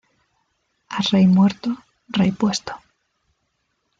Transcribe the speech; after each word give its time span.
A 0.89 0.99
rey 1.11 1.27
muerto, 1.27 1.77
rey 2.07 2.31
puesto 2.31 2.73